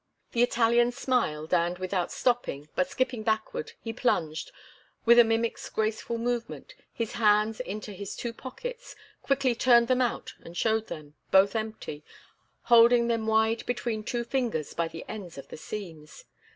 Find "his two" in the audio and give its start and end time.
7.93-8.33